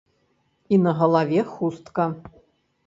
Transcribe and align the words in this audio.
І 0.73 0.79
на 0.87 0.93
галаве 1.03 1.47
хустка. 1.53 2.03